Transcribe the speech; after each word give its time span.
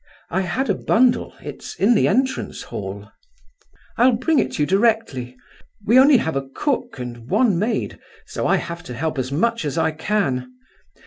"I 0.31 0.41
had 0.41 0.67
a 0.67 0.73
bundle; 0.73 1.35
it's 1.43 1.75
in 1.75 1.93
the 1.93 2.07
entrance 2.07 2.63
hall." 2.63 3.11
"I'll 3.97 4.13
bring 4.15 4.39
it 4.39 4.57
you 4.57 4.65
directly. 4.65 5.37
We 5.85 5.99
only 5.99 6.17
have 6.17 6.35
a 6.35 6.49
cook 6.55 6.97
and 6.97 7.29
one 7.29 7.59
maid, 7.59 7.99
so 8.25 8.47
I 8.47 8.55
have 8.55 8.81
to 8.85 8.95
help 8.95 9.19
as 9.19 9.31
much 9.31 9.63
as 9.63 9.77
I 9.77 9.91
can. 9.91 10.51